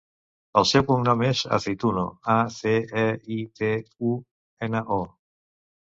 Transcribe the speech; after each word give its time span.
El 0.61 0.65
seu 0.69 0.85
cognom 0.87 1.19
és 1.27 1.43
Aceituno: 1.57 2.07
a, 2.35 2.39
ce, 2.55 2.73
e, 3.05 3.07
i, 3.39 3.41
te, 3.61 3.69
u, 4.13 4.19
ena, 4.69 4.83
o. 4.97 4.99